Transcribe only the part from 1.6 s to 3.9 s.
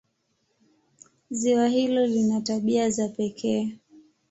hilo lina tabia za pekee.